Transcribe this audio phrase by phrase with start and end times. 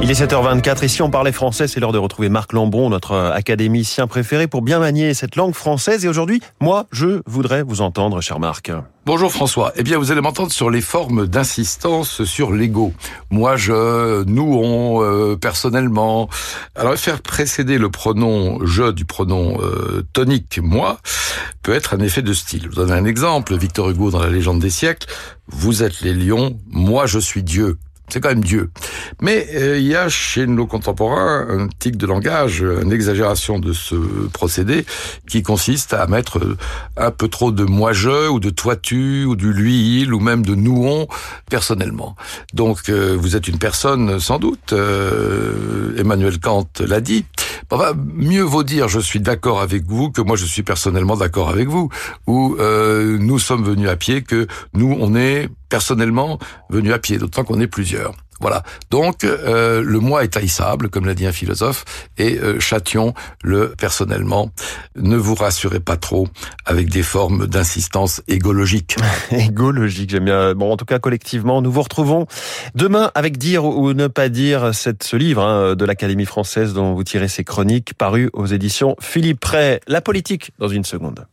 [0.00, 3.16] Il est 7h24 et si on parlait français, c'est l'heure de retrouver Marc Lambon, notre
[3.16, 6.04] académicien préféré pour bien manier cette langue française.
[6.04, 8.70] Et aujourd'hui, moi, je voudrais vous entendre, cher Marc.
[9.06, 9.72] Bonjour François.
[9.74, 12.92] Eh bien, vous allez m'entendre sur les formes d'insistance sur l'ego.
[13.30, 16.28] Moi, je, nous, on, euh, personnellement.
[16.76, 20.98] Alors, faire précéder le pronom je du pronom euh, tonique moi
[21.62, 22.62] peut être un effet de style.
[22.62, 23.56] Je vous donne un exemple.
[23.56, 25.08] Victor Hugo dans la légende des siècles.
[25.48, 27.78] Vous êtes les lions, moi je suis Dieu
[28.08, 28.70] c'est quand même Dieu.
[29.20, 33.72] Mais euh, il y a chez nos contemporains un tic de langage, une exagération de
[33.72, 33.94] ce
[34.32, 34.84] procédé
[35.28, 36.56] qui consiste à mettre euh,
[36.96, 41.06] un peu trop de moi-je ou de toi-tu ou du lui-il ou même de nous-on
[41.50, 42.16] personnellement.
[42.54, 44.74] Donc euh, vous êtes une personne sans doute,
[45.96, 47.24] Emmanuel Kant l'a dit,
[47.70, 51.50] Enfin, mieux vaut dire je suis d'accord avec vous que moi je suis personnellement d'accord
[51.50, 51.90] avec vous.
[52.26, 56.38] Ou euh, nous sommes venus à pied que nous on est personnellement
[56.70, 58.14] venus à pied, d'autant qu'on est plusieurs.
[58.40, 58.62] Voilà.
[58.90, 61.84] Donc euh, le moi est haïssable, comme l'a dit un philosophe,
[62.16, 62.58] et euh,
[63.42, 64.50] le personnellement.
[64.96, 66.28] Ne vous rassurez pas trop
[66.64, 68.96] avec des formes d'insistance égologique.
[69.30, 70.54] égologique, j'aime bien.
[70.54, 72.26] Bon, en tout cas, collectivement, nous vous retrouvons
[72.74, 77.04] demain avec Dire ou ne pas dire, ce livre hein, de l'Académie française dont vous
[77.04, 79.80] tirez ces chroniques, paru aux éditions Philippe Ray.
[79.86, 81.26] La politique, dans une seconde.